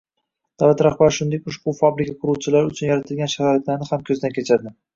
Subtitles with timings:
[0.61, 4.79] Davlat rahbari, shuningdek, ushbu fabrika quruvchilari uchun yaratilgan sharoitlarni ham ko‘zdan kechirdi